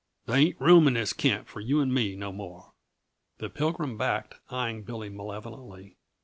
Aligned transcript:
There 0.25 0.35
ain't 0.35 0.59
room 0.59 0.87
in 0.87 0.95
this 0.95 1.13
camp 1.13 1.47
for 1.47 1.59
you 1.59 1.79
and 1.79 1.93
me 1.93 2.15
no 2.15 2.31
more." 2.31 2.73
The 3.37 3.51
Pilgrim 3.51 3.99
backed, 3.99 4.33
eying 4.51 4.81
Billy 4.81 5.09
malevolently. 5.09 5.95